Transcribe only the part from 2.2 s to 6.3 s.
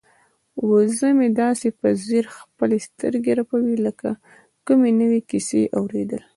خپلې سترګې رپوي لکه د کومې نوې کیسې اوریدل.